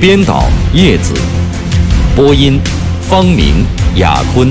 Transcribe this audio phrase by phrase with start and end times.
[0.00, 1.12] 编导叶子，
[2.14, 2.60] 播音
[3.02, 4.48] 方明、雅坤。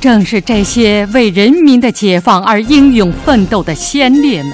[0.00, 4.52] 正是这些为人民的解放而英勇奋斗的先烈们，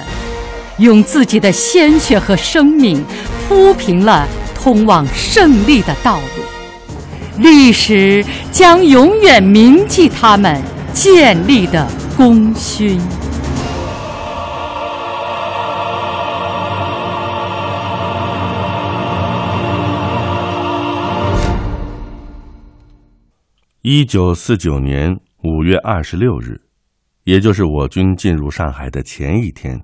[0.79, 3.05] 用自己的鲜血和生命
[3.47, 4.27] 铺平了。
[4.65, 6.43] 通往胜利的道路，
[7.37, 10.59] 历史将永远铭记他们
[10.91, 12.99] 建立的功勋。
[23.83, 26.59] 一九四九年五月二十六日，
[27.25, 29.79] 也就是我军进入上海的前一天，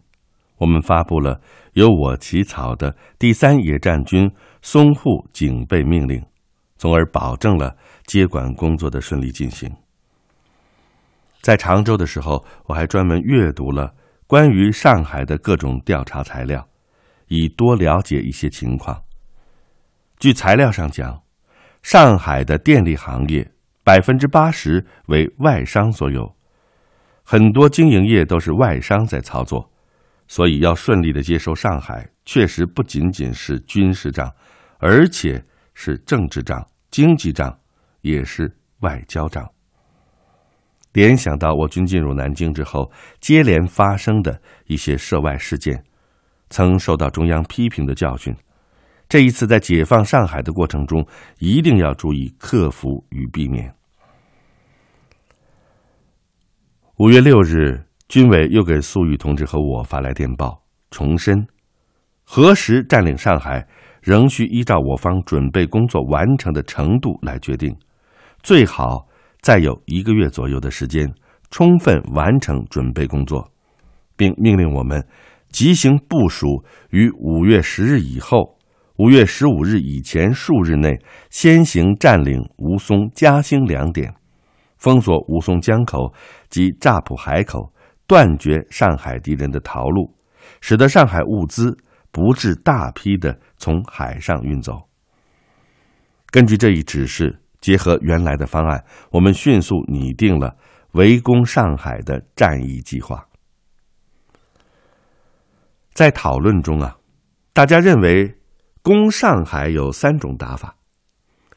[0.62, 1.42] 我们发布了
[1.74, 4.32] 由我起草的第三野战军。
[4.64, 6.24] 淞沪警备命令，
[6.78, 9.68] 从而保证了接管工作的顺利进行。
[11.42, 13.96] 在常州的时候，我还专门阅读了
[14.28, 16.68] 关于上海的各种调查材料，
[17.28, 19.02] 以多了解一些情况。
[20.20, 21.24] 据材料上讲，
[21.82, 23.52] 上海的电力行业
[23.84, 26.36] 百分之八十为外商所有，
[27.24, 29.71] 很多经营业都是外商在操作，
[30.32, 34.34] 所以要顺利的接收上海，确实不仅仅是军事仗。
[34.80, 35.44] 而且
[35.74, 37.60] 是政治账、经济账，
[38.00, 39.46] 也是外交账。
[40.94, 42.90] 联想到我军进入南京之后，
[43.20, 45.84] 接连发生的一些涉外事件，
[46.50, 48.34] 曾受到中央批评的教训，
[49.10, 51.06] 这一次在解放上海的过程中，
[51.40, 53.76] 一定要注意克服与避免。
[57.00, 61.48] 五月六日，军委又给粟裕同志和我发来电报，重申
[62.26, 63.66] 何时占领上海。
[64.02, 67.78] 仍需依照我方准备工作完成的程度来决定，
[68.42, 69.08] 最好
[69.42, 71.14] 再有一个月左右的时间，
[71.52, 73.52] 充分完成准备工作，
[74.18, 75.08] 并命令我们
[75.52, 78.58] 即行部署于五月十日以后、
[78.98, 81.00] 五月十五日以前数日内，
[81.30, 84.16] 先行占领吴淞、嘉兴两点，
[84.78, 86.12] 封锁吴淞江口
[86.50, 87.72] 及乍浦海口，
[88.12, 90.14] 断绝上海敌人的逃路，
[90.60, 91.78] 使得上海物资。
[92.14, 94.90] 不致大批的从海上运走。
[96.30, 100.58] 根据这一指示，结合原来的方案，我们迅速拟定了
[100.92, 103.26] 围攻上海的战役计划。
[105.94, 106.98] 在讨论中啊，
[107.54, 108.38] 大家认为
[108.82, 110.76] 攻上海有三种打法：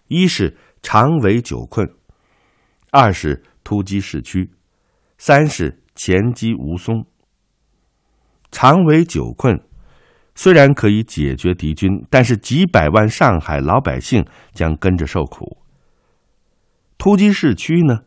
[0.06, 1.84] 一是长围久困，
[2.92, 4.52] 二是突击市区，
[5.18, 7.04] 三是前击吴淞。
[8.50, 9.60] 长围久困。
[10.36, 15.58] 虽然可以解决敌军，但是几百万上海老百姓将跟着受苦。
[16.98, 18.00] 突击市区呢，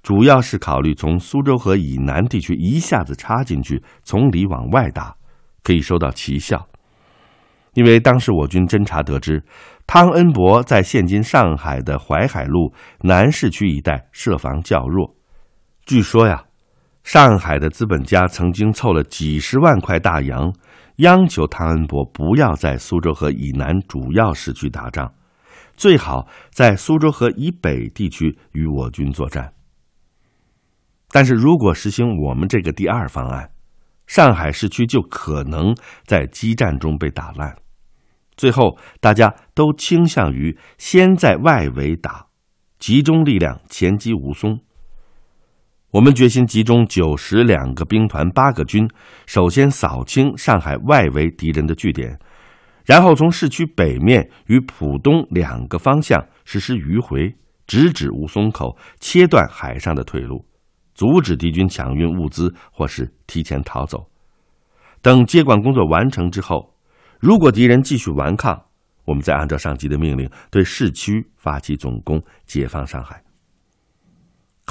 [0.00, 5.16] 主要是考虑从苏州河以南地区一下子插进去，从里往外打，
[5.64, 6.68] 可以收到奇效。
[7.74, 9.42] 因为当时我军侦察得知，
[9.84, 15.16] 汤恩伯在现今上海的淮海路南市区一带设防较弱。
[15.84, 16.44] 据说呀，
[17.04, 20.52] 上海的资本家曾经凑了几十万块大洋。
[20.96, 25.12] 央求汤恩伯不要在苏州河以南主要市区打仗，
[25.74, 29.54] 最好在苏州河以北地区与我军作战。
[31.08, 33.50] 但是如果实行我们这个第二方案，
[34.06, 35.74] 上海市区就可能
[36.04, 37.56] 在激战中被打烂。
[38.36, 42.26] 最后，大家都倾向于先在外围打，
[42.78, 44.60] 集中力量前击吴淞。
[45.92, 48.88] 我们决心集中九十两个兵团、八个军，
[49.26, 52.18] 首先扫清上海外围敌人的据点，
[52.86, 57.36] 然后从市区北面与浦东两个方向实施迂回，
[57.66, 60.42] 直指吴淞口，切断海上的退路，
[60.94, 64.08] 阻止敌军抢运物资或是提前逃走。
[65.02, 66.74] 等接管工作完成之后，
[67.20, 68.58] 如果敌人继续顽抗，
[69.04, 73.22] 我们再按照上级的命令对市区发起总攻，解放上海。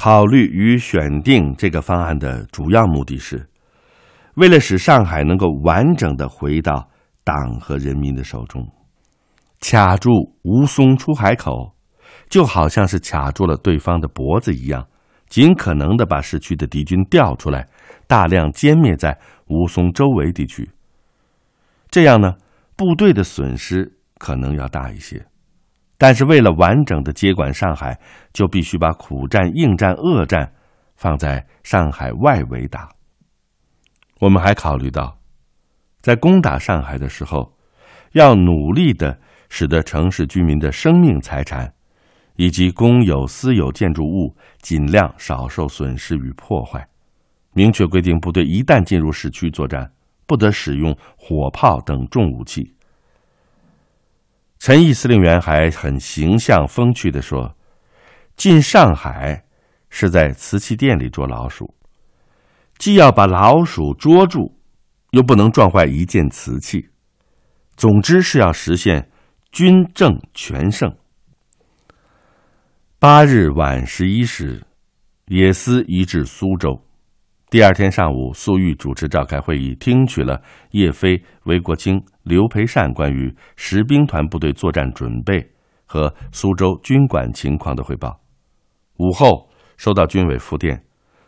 [0.04, 3.48] 考虑与选定这个方案的主要目的是，
[4.34, 6.88] 为了使上海能够完整的回到
[7.22, 8.68] 党和人民的手中。
[9.60, 10.10] 卡住
[10.42, 11.76] 吴淞出海口，
[12.28, 14.88] 就好像是卡住了对方的脖子一样，
[15.28, 17.68] 尽可能的把市区的敌军调出来，
[18.08, 19.16] 大量歼灭在
[19.46, 20.68] 吴淞周围地区。
[21.88, 22.34] 这样呢，
[22.74, 25.24] 部队的损失可能要大一些。
[26.02, 27.96] 但是为了完整的接管上海，
[28.32, 30.52] 就必须把苦战、硬战、恶战
[30.96, 32.88] 放在上海外围打。
[34.18, 35.16] 我们还考虑到，
[36.00, 37.54] 在攻打上海的时候，
[38.14, 39.16] 要努力的
[39.48, 41.72] 使得城市居民的生命财产
[42.34, 46.84] 以及公有私有建筑物尽量少受损失与破坏。
[47.52, 49.88] 明确规定，部队一旦进入市区作战，
[50.26, 52.74] 不得使用火炮等重武器。
[54.64, 57.52] 陈毅司令员还很形象风趣地说
[58.38, 59.42] ：“进上海
[59.90, 61.74] 是在瓷器店里捉老鼠，
[62.78, 64.56] 既要把老鼠捉住，
[65.10, 66.88] 又不能撞坏一件瓷器。
[67.76, 69.10] 总之是要实现
[69.50, 70.94] 军政全胜。”
[73.00, 74.64] 八日晚十一时，
[75.26, 76.80] 野司移至苏州。
[77.52, 80.40] 第二天上午，粟裕主持召开会议，听取了
[80.70, 85.52] 叶飞、韦国清、刘培善关于十兵团部队作战准备
[85.84, 88.18] 和苏州军管情况的汇报。
[88.96, 90.82] 午后收到军委复电，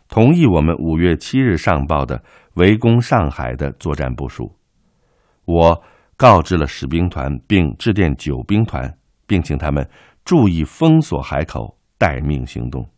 [0.08, 2.24] 同意我们五月七日上报的
[2.54, 4.50] 围攻上海的作战部署。
[5.44, 5.84] 我
[6.16, 9.86] 告知了十兵团，并致电九兵团，并请他们
[10.24, 12.88] 注意封锁海口，待命行动。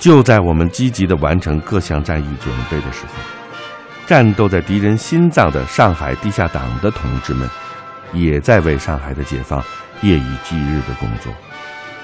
[0.00, 3.12] 就在我们积极的完成各项战役准备的时候，
[4.06, 7.46] 战斗在敌人心脏的上海地下党的同志们，
[8.14, 9.62] 也在为上海的解放
[10.00, 11.30] 夜以继日的工作。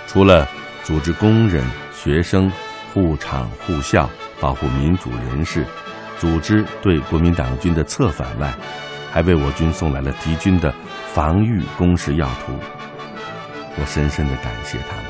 [0.07, 0.47] 除了
[0.85, 2.53] 组织工人、学生
[2.93, 4.09] 护厂护校、
[4.39, 5.65] 保护民主人士，
[6.19, 8.53] 组织对国民党军的策反外，
[9.11, 10.73] 还为我军送来了敌军的
[11.15, 12.53] 防御工事要图。
[13.79, 15.05] 我深深的感谢他们。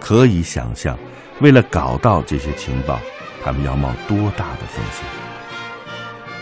[0.00, 0.98] 可以想象。
[1.40, 3.00] 为了搞到这些情报，
[3.42, 5.06] 他们要冒多大的风险？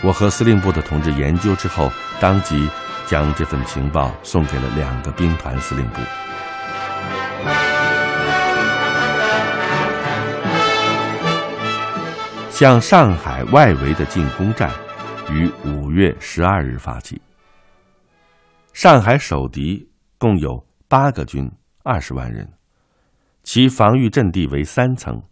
[0.03, 2.69] 我和司令部的同志研究之后，当即
[3.07, 6.01] 将这份情报送给了两个兵团司令部。
[12.49, 14.69] 向上海外围的进攻战
[15.31, 17.21] 于五月十二日发起。
[18.73, 21.49] 上海守敌共有八个军，
[21.83, 22.58] 二十万人。
[23.43, 25.23] 其防御阵地为三层，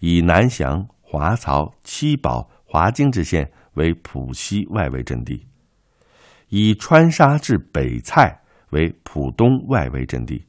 [0.00, 5.46] 以南翔、华漕、七宝、华泾之线为浦西外围阵地，
[6.48, 8.40] 以川沙至北蔡
[8.70, 10.44] 为浦东外围阵地，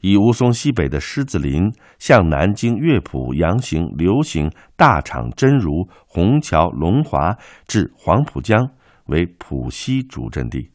[0.00, 7.36] 以吴淞西北的狮子林向南经乐浦、杨行、刘行、大厂、真如、虹桥、龙华
[7.66, 8.70] 至黄浦江
[9.06, 10.70] 为浦西主阵地，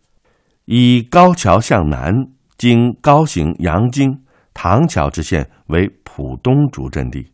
[0.65, 2.13] 以高桥向南
[2.57, 4.23] 经高行、杨泾。
[4.59, 7.31] 唐桥之线为浦东主阵地，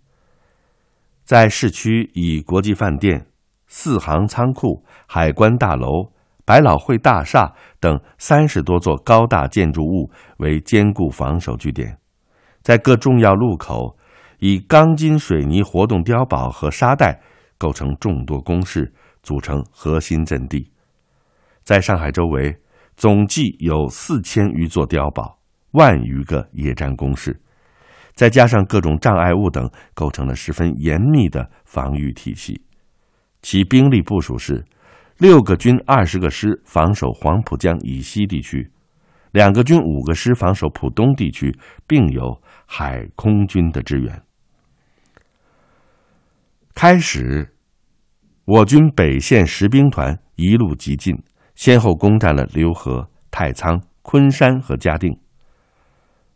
[1.24, 3.26] 在市区以国际饭店、
[3.66, 6.12] 四行仓库、海关大楼、
[6.44, 11.98] 百老汇大厦等三十多座高大建筑物为坚固防守据点，
[12.62, 13.98] 在各重要路口
[14.40, 17.22] 以钢筋水泥活动碉堡和沙袋
[17.58, 20.70] 构成众多工事，组成核心阵地。
[21.64, 22.54] 在上海周围，
[22.98, 25.40] 总计有四千余座碉堡。
[25.74, 27.40] 万余个野战工事，
[28.16, 32.62] 再加上各种障碍物等，构成了十分严密的防御体系。
[33.42, 34.66] 其兵力部署是：
[35.18, 38.72] 六个军二十个师防守黄浦江以西地区，
[39.32, 41.56] 两个军五个师防守浦东地区，
[41.88, 44.22] 并有海空军的支援。
[46.76, 47.54] 开始，
[48.46, 51.16] 我军北线十兵团一路急进，
[51.56, 55.18] 先后攻占了浏河、太仓、昆山和嘉定。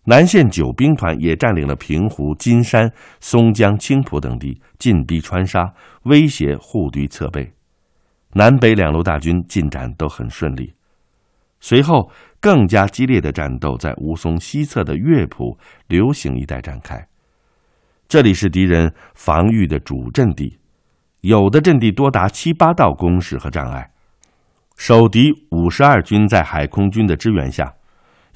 [0.09, 5.69] 南线九兵团也占领了平湖、金山、松江、青浦等地，进逼川沙，
[6.03, 7.51] 威胁沪敌侧背。
[8.31, 10.73] 南北两路大军进展都很顺利。
[11.59, 12.09] 随后，
[12.39, 17.05] 更加激烈的战斗在吴淞西侧的乐浦、流行一带展开。
[18.07, 20.57] 这里是敌人防御的主阵地，
[21.19, 23.91] 有的阵地多达七八道工事和障碍。
[24.77, 27.73] 守敌五十二军在海空军的支援下。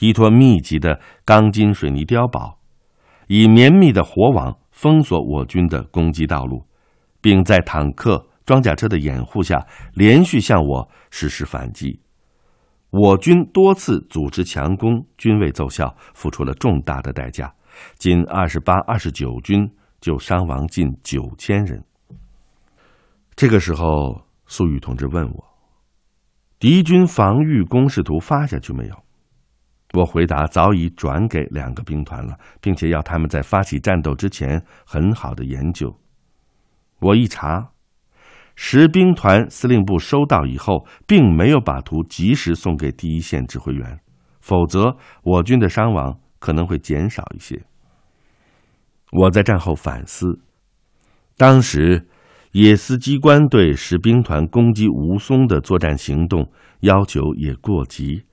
[0.02, 2.58] 依托密集的钢筋水泥碉堡，
[3.28, 6.66] 以绵密的火网封锁我军的攻击道路，
[7.22, 12.00] 并在坦克、装甲车的掩护下连续向我实施反击。
[12.90, 17.54] 我军多次组织强攻，均未奏效，付出了重大的代价。
[18.00, 21.84] 仅二十八、二十九军就伤亡近九千人。
[23.36, 25.46] 这个时候，粟裕同志问我
[26.60, 28.96] ：“敌军防御工事图发下去没有？
[29.94, 35.94] 我回答：早已转给两个兵团了，并且要他们在发起战斗之前很好的研究。
[37.00, 37.72] 我一查，
[38.56, 44.00] 十兵团司令部收到以后，并没有把图及时送给第一线指挥员，
[44.40, 47.62] 否则我军的伤亡可能会减少一些。
[49.12, 50.40] 我在战后反思，
[51.36, 52.08] 当时
[52.54, 58.24] 野司机关对十兵团攻击吴淞的作战行动要求也过急。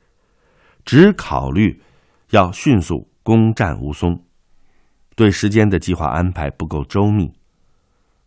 [0.89, 1.83] 只考虑
[2.31, 4.19] 要迅速攻占吴淞，
[5.15, 7.31] 对时间的计划安排不够周密。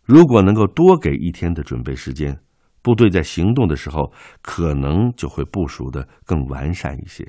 [0.03, 2.39] 如果能够多给一天的准备时间，
[2.83, 4.13] 部队在行动的时候
[4.43, 7.27] 可能就会部署的更完善一些。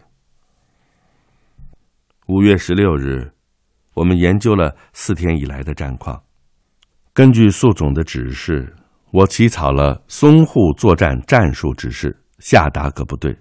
[2.27, 3.33] 五月十六日，
[3.95, 6.23] 我们研究了四天以来的战况，
[7.15, 8.77] 根据宿总的指示，
[9.11, 13.35] 我起草了淞沪作战战术指示，下达各部队。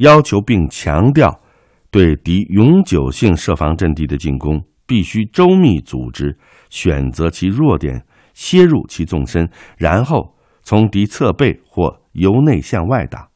[0.00, 1.42] 要求并强调，
[1.90, 6.38] 对敌永久性设防阵地的进攻必须周密组织，
[6.70, 13.28] 选择其弱点，切入其纵深，然后从敌侧背或由内向外打，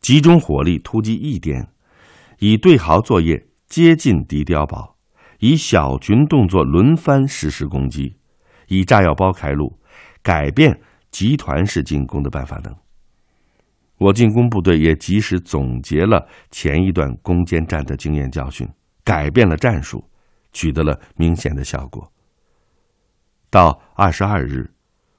[0.00, 1.68] 集中火力突击一点，
[2.40, 4.96] 以对壕作业接近敌碉堡，
[5.38, 8.16] 以小群动作轮番实施攻击，
[8.66, 9.78] 以炸药包开路，
[10.24, 10.80] 改变
[11.12, 12.74] 集团式进攻的办法等。
[13.98, 18.68] 我进攻部队也及时总结了前一段攻坚战的经验教训，
[19.04, 20.04] 改变了战术，
[20.52, 22.10] 取得了明显的效果。
[23.50, 24.70] 到二十二日，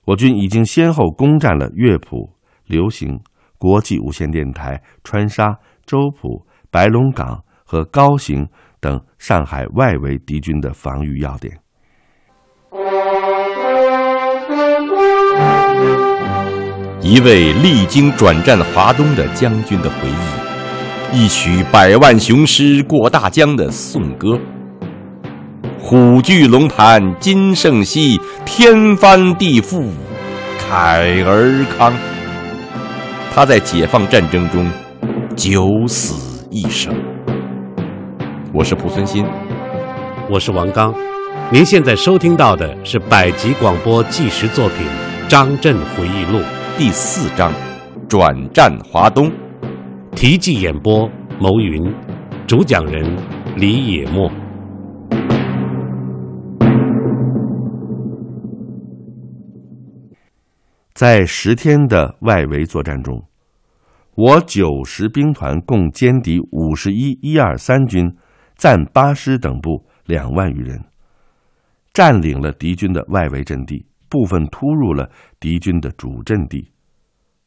[0.05, 2.33] 我军已经先后攻占了乐浦、
[2.67, 3.19] 流行、
[3.57, 8.48] 国际无线电台、川沙、周浦、白龙港和高行
[8.79, 11.59] 等上海外围敌军的防御要点。
[17.10, 19.96] 一位历经转战华东的将军的回
[21.12, 24.39] 忆，一曲百万雄师过大江的颂歌。
[25.80, 29.88] 虎踞龙盘今胜昔，天翻地覆
[30.60, 31.92] 慨而慷。
[33.34, 34.70] 他在解放战争中
[35.36, 36.94] 九死一生。
[38.54, 39.25] 我是蒲存昕，
[40.30, 40.94] 我是王刚。
[41.51, 44.86] 您现在收听到的是百集广播纪实作品
[45.28, 46.38] 《张震回忆录》。
[46.79, 47.51] 第四章，
[48.07, 49.29] 转战华东，
[50.15, 51.93] 题记演播：牟云，
[52.48, 53.17] 主讲人
[53.57, 54.31] 李野墨。
[60.93, 63.21] 在十天的外围作战中，
[64.15, 68.09] 我九十兵团共歼敌五十一一二三军，
[68.55, 70.81] 暂八师等部两万余人，
[71.91, 73.88] 占领了敌军的外围阵地。
[74.10, 76.72] 部分突入了敌军的主阵地，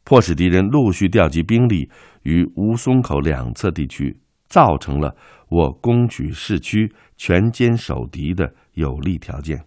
[0.04, 1.90] 迫使敌人陆续调集兵力
[2.22, 4.16] 于吴淞口两侧地区，
[4.46, 5.14] 造成了
[5.48, 9.64] 我攻取市区、全歼守敌的有利条件。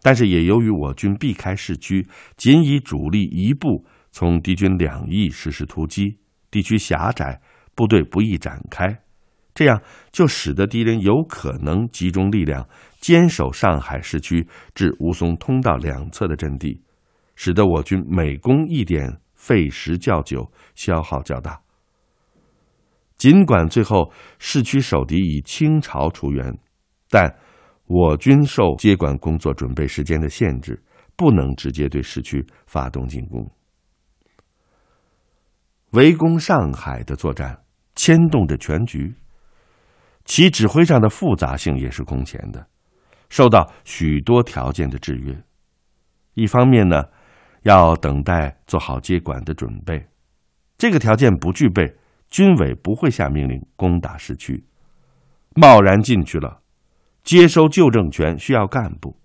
[0.00, 2.06] 但是，也由于我军避开市区，
[2.36, 6.18] 仅以主力一部从敌军两翼实施突击，
[6.50, 7.40] 地区狭窄，
[7.74, 9.00] 部队不易展开。
[9.58, 12.68] 这样就使得敌人有可能集中力量
[13.00, 16.80] 坚守上海市区至吴淞通道两侧的阵地，
[17.34, 21.60] 使得我军每攻一点费时较久，消耗较大。
[23.16, 26.56] 尽管最后市区守敌以倾巢出援，
[27.10, 27.34] 但
[27.86, 30.80] 我军受接管工作准备时间的限制，
[31.16, 33.50] 不能直接对市区发动进攻。
[35.90, 37.60] 围攻上海的作战
[37.96, 39.12] 牵动着全局。
[40.28, 42.64] 其指挥上的复杂性也是空前的，
[43.30, 45.34] 受到许多条件的制约。
[46.34, 47.02] 一方面呢，
[47.62, 50.06] 要等待做好接管的准备，
[50.76, 51.96] 这个条件不具备，
[52.28, 54.62] 军委不会下命令攻打市区。
[55.54, 56.60] 贸然进去了，
[57.24, 59.18] 接收旧政权需要干部，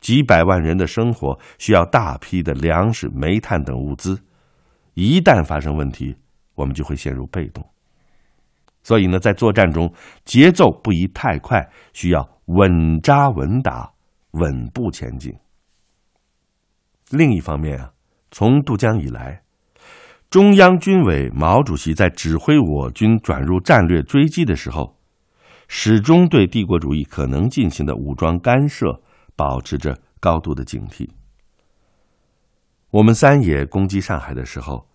[0.00, 4.20] 几百万人的生活需要大批的粮食、煤炭等物资，
[4.94, 6.16] 一旦发生问题，
[6.56, 7.64] 我们就会陷入被动。
[8.84, 9.92] 所以呢，在作战中，
[10.24, 13.90] 节奏不宜太快，需要稳扎稳打、
[14.32, 15.34] 稳步前进。
[17.10, 17.92] 另一方面啊，
[18.30, 19.42] 从渡江以来，
[20.28, 24.96] 中央军委毛主席在指挥我军转入战略追击的时候，
[25.66, 29.00] 始终对帝国主义可能进行的武装干涉
[29.34, 31.08] 保持着高度的警惕。
[32.90, 34.86] 我们三野攻击上海的时候，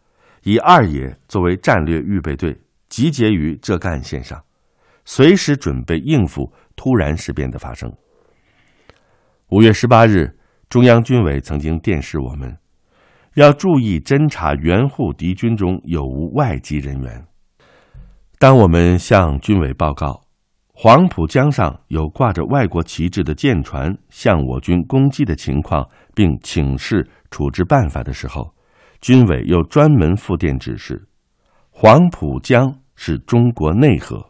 [0.44, 2.56] 以二野作为战略预备队。
[2.90, 4.44] 集结于浙赣线上，
[5.06, 7.92] 随时准备应付突然事变的发生。
[9.50, 10.38] 五月十八日，
[10.70, 12.58] 中央军委曾经电示我们，
[13.36, 17.26] 要注意侦查援护敌军中有无外籍人员。
[18.38, 20.22] 当我们向军委报告
[20.72, 28.54] 黄浦江上有挂着外国旗帜的舰船向我军攻击的情况，并请示处置办法的时候，
[29.02, 31.06] 军委又专门复电指示：
[31.70, 34.30] 黄浦江是中国内河，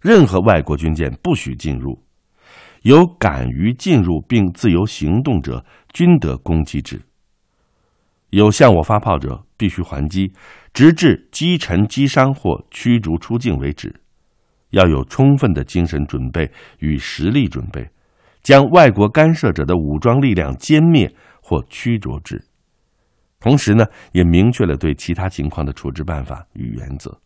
[0.00, 1.96] 任何外国军舰不许进入。
[2.82, 7.00] 有敢于进入并自由行动者，均得攻击之。
[8.30, 10.32] 有向我发炮者，必须还击，
[10.74, 13.94] 直至击沉、击伤或驱逐出境为止。
[14.70, 17.88] 要有充分的精神准备与实力准备，
[18.42, 21.08] 将外国干涉者的武装力量歼灭
[21.40, 22.44] 或驱逐之。
[23.38, 27.16] 同时呢，也明确了对其他情况的处置办法与原则。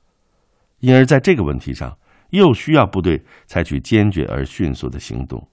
[0.80, 1.99] 因而，在这个问题上，
[2.30, 5.49] 又需要部队采取坚决而迅速的行动，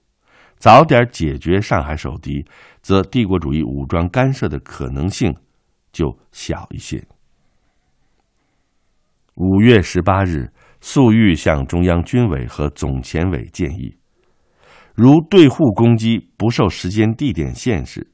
[0.58, 2.44] 早点解决上海守敌，
[2.82, 5.34] 则帝国主义武装干涉的可能性
[5.92, 7.02] 就小一些。
[9.34, 13.96] 五月十八日，粟裕向中央军委和总前委建议：
[14.94, 18.12] 如对沪攻击不受时间地点限制，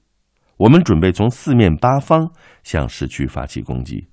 [0.56, 2.30] 我们准备从四面八方
[2.62, 4.08] 向市区发起攻击。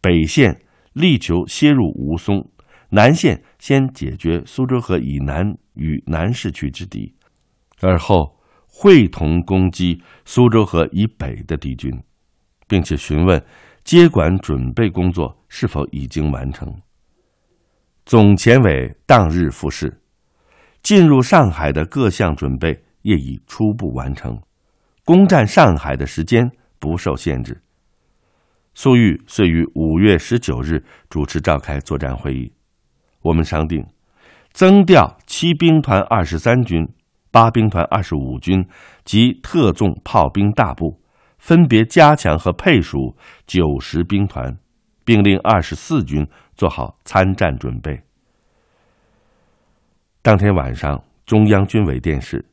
[0.00, 0.60] 北线
[0.98, 2.44] 力求先入吴淞。
[2.90, 7.14] 南线先解决苏州河以南与南市区之敌，
[7.80, 8.34] 而后
[8.66, 11.92] 会同攻击苏州河以北的敌军，
[12.66, 13.44] 并且询问
[13.84, 16.74] 接管准备工作是否已经完成。
[18.06, 20.00] 总前委当日复示，
[20.82, 24.40] 进入上海的各项准备业已初步完成，
[25.04, 27.60] 攻占上海的时间不受限制。
[28.78, 32.52] 粟裕遂于五月十九日主持召开作战会议。
[33.22, 33.84] 我们商定，
[34.52, 36.88] 增调七兵团二十三军、
[37.32, 38.64] 八兵团二十五军
[39.04, 41.00] 及特纵炮兵大部，
[41.38, 43.16] 分别加强和配属
[43.48, 44.56] 九十兵团，
[45.04, 48.00] 并令二十四军做好参战准备。
[50.22, 52.46] 当天晚上，中央军委电示，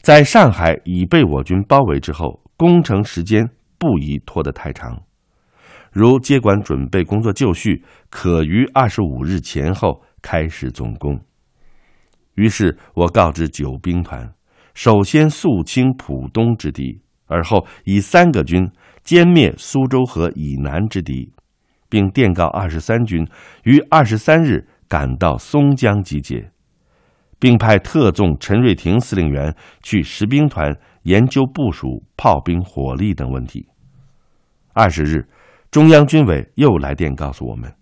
[0.00, 5.02] 在上海已被我军包围之后，攻城时间不宜拖得太长。
[5.92, 11.20] 如接管准备工作就绪，可于二十五日前后开始总攻。
[12.34, 14.32] 于是我告知九兵团，
[14.72, 18.70] 首先肃清浦东之敌，而后以三个军
[19.04, 21.32] 歼灭苏州河以南之敌，
[21.88, 23.26] 并电告二十三军
[23.64, 26.52] 于二十三日赶到松江集结，
[27.40, 30.72] 并派特纵陈瑞廷司令员去十兵团
[31.02, 33.66] 研究部署炮兵火力等问题。
[34.72, 35.28] 二十日。
[35.70, 37.72] 中央军委又来电告诉我们，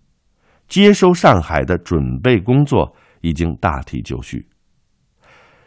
[0.67, 4.47] 接收上海的准备工作已经大体就绪。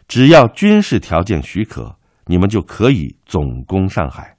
[0.07, 4.37] 只要军事条件许可，你们就可以总攻上海。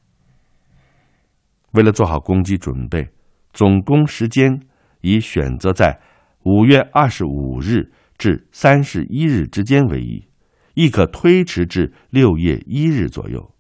[1.72, 3.10] 为了做好攻击准备，
[3.52, 4.62] 总攻时间
[5.02, 6.00] 已选择在
[6.44, 10.30] 五月二十五日至三十一日之间为宜，
[10.76, 13.54] 亦可推迟至六月一日左右。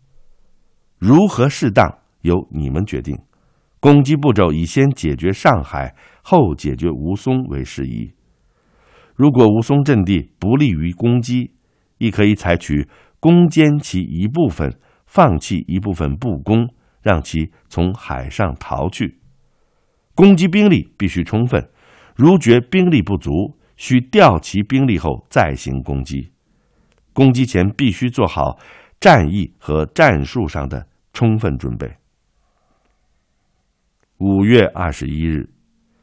[0.97, 3.17] 如何适当，由你们决定。
[3.84, 8.13] 攻击步骤以先解决上海，后解决吴淞为适宜。
[9.13, 11.52] 如果吴淞阵地不利于攻击，
[11.98, 12.88] 亦可以采取
[13.19, 14.74] 攻坚其一部分，
[15.06, 16.65] 放弃一部分不攻，
[17.02, 19.19] 让其从海上逃去。
[20.15, 21.69] 攻击兵力必须充分，
[22.15, 26.32] 如觉兵力不足，需调其兵力后再行攻击。
[27.12, 28.58] 攻击前必须做好
[29.02, 31.98] 战役和战术上的充分准备。
[34.25, 35.49] 五月二十一日，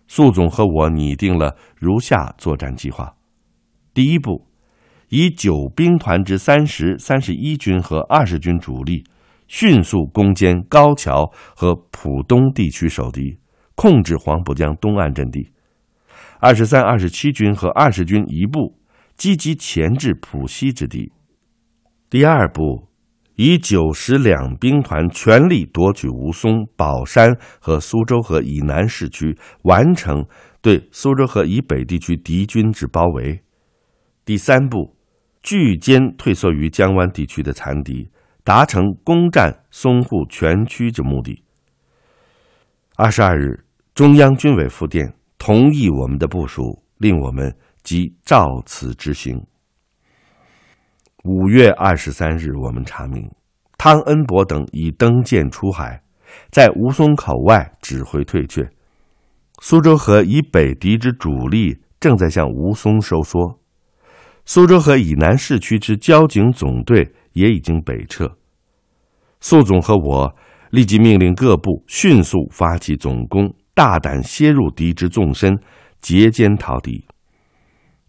[0.06, 3.16] 粟总和我拟定了如下作战计划：
[3.94, 4.46] 第一步，
[5.09, 9.04] 以九兵团之三十三十一军和二十军主力，
[9.48, 13.38] 迅速攻坚高桥和浦东地区守敌，
[13.74, 15.50] 控制黄浦江东岸阵地；
[16.40, 18.78] 二十三、二十七军和二十军一部，
[19.16, 21.11] 积极前置浦西之敌。
[22.11, 22.89] 第二步。
[23.42, 30.26] 以九十两兵团全力夺取吴淞、宝山和苏州河以南市区，完成
[30.61, 33.42] 对苏州河以北地区敌军之包围。
[34.26, 34.94] 第三步，
[35.42, 38.11] 拒歼退缩于江湾地区的残敌，
[38.44, 41.42] 达成攻占淞沪全区之目的。
[42.96, 49.42] 二十二日，中央军委复电同意我们的部署，令我们即照此执行。
[51.24, 53.30] 五月二十三日，我们查明，
[53.76, 56.02] 汤恩伯等已登舰出海，
[56.50, 58.66] 在吴淞口外指挥退却。
[59.61, 63.59] 苏州河以北敌之主力正在向吴淞收缩，
[64.46, 68.26] 苏州河以南市区之交警总队也已经北撤。
[69.40, 70.35] 苏总和我
[70.70, 75.59] 立即命令各部迅速发起总攻，大胆切入敌之纵深，
[76.00, 77.06] 截歼逃敌。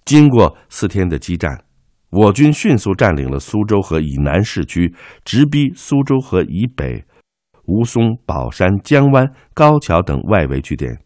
[0.06, 1.64] 经过四天的激战，
[2.12, 4.94] 我军迅速占领了苏州河以南市区，
[5.24, 7.06] 直逼苏州河以北，
[7.66, 10.98] 吴淞、宝山、江湾、高桥等外围据点，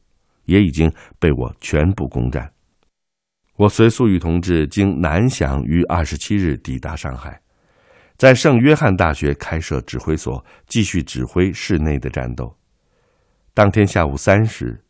[0.45, 2.51] 也已经被我全部攻占。
[3.57, 7.39] 我随粟裕同志经南翔，于二十七日抵达上海，
[8.17, 12.57] 在圣约翰大学开设指挥所，继续指挥市内的战斗。
[13.53, 14.81] 当天下午三时。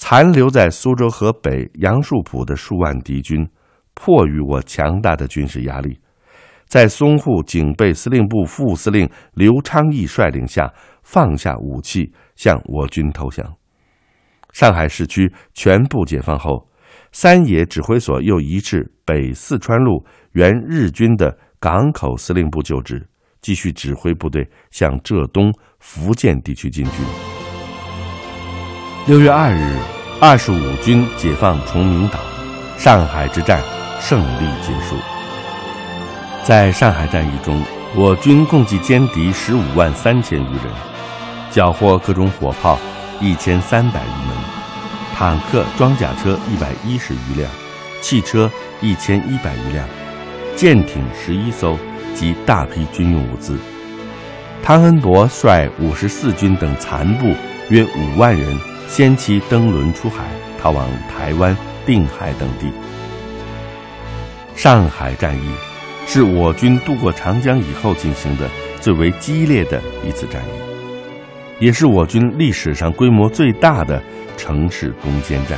[0.00, 3.44] 残留在苏州河北杨树浦的数万敌军，
[4.00, 5.98] 迫于我强大的军事压力，
[6.68, 13.44] 在淞沪警备司令部副司令刘昌义率领下，放下武器向我军投降。
[14.52, 16.68] 上海市区全部解放后，
[17.10, 23.04] 三野指挥所又移至北四川路原日军的港口司令部就职，
[23.42, 27.04] 继续指挥部队向浙东、福建地区进军。
[29.08, 29.76] 六月二日，
[30.20, 32.20] 二十五军解放崇明岛，
[32.76, 33.60] 上海之战
[34.00, 34.96] 胜利结束。
[36.44, 37.62] 在上海战役中，
[37.94, 40.72] 我军共计歼敌十五万三千余人，
[41.50, 42.78] 缴获各种火炮
[43.20, 44.36] 一千三百余门，
[45.14, 47.50] 坦克、装甲车一百一十余辆，
[48.00, 49.86] 汽车一千一百余辆，
[50.56, 51.78] 舰艇十一艘
[52.14, 53.58] 及大批军用物资。
[54.62, 57.34] 汤恩伯率五十四军等残部
[57.68, 58.58] 约五万人。
[58.90, 60.24] 先期登轮出海，
[60.58, 62.72] 逃往台湾、定海等地。
[64.58, 65.48] 上海战役
[66.04, 74.02] 是我军渡过长江以后进行的最为激烈的一次战役，也是我军历史上规模最大的
[74.36, 75.56] 城市攻坚战。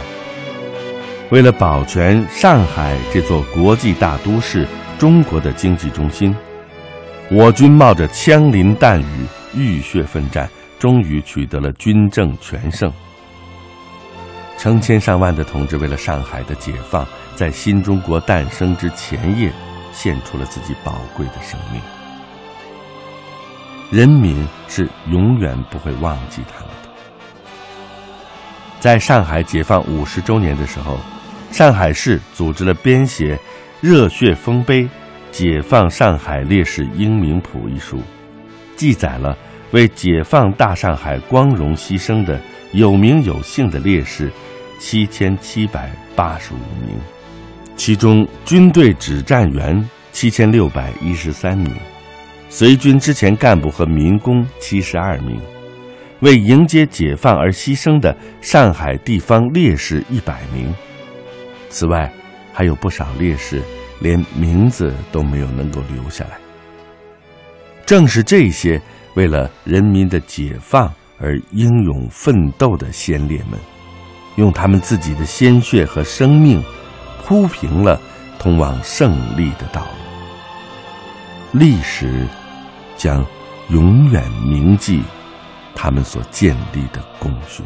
[1.31, 4.67] 为了保全上海这座国际大都市、
[4.99, 6.37] 中国的经济中心，
[7.31, 10.47] 我军冒着枪林弹雨、浴血奋战，
[10.79, 12.93] 终于取得了军政全胜。
[14.61, 19.51] 成千上万的同志为了上海的解放，在新中国诞生之前夜，
[19.91, 21.81] 献出了自己宝贵的生命。
[23.91, 26.91] 人民是永远不会忘记他们的。
[28.79, 30.99] 在上海解放五十周年的时候，
[31.51, 33.35] 上海市组织了编写
[33.81, 34.87] 《热血丰碑：
[35.33, 38.03] 解放上海烈士英名谱》一书，
[38.77, 39.35] 记载了
[39.71, 42.39] 为解放大上海光荣牺牲的
[42.73, 44.31] 有名有姓的烈士。
[44.81, 46.99] 七千七百八十五名，
[47.77, 51.71] 其中军队指战员七千六百一十三名，
[52.49, 55.39] 随军之前干部和民工七十二名，
[56.21, 60.75] 为迎接解放而牺牲的上海地方烈士一百名。
[61.69, 62.11] 此外，
[62.51, 63.63] 还有不少烈士
[64.01, 66.39] 连名字都没有能够留下来。
[67.85, 68.81] 正是这些
[69.15, 73.61] 为了人民的解放而英勇奋斗的先烈们。
[74.37, 76.63] 用他们自己的鲜血和生命，
[77.25, 78.01] 铺平了
[78.39, 81.59] 通往胜利的道路。
[81.59, 82.27] 历史
[82.97, 83.25] 将
[83.69, 85.03] 永远铭记
[85.75, 87.65] 他们所建立的功勋。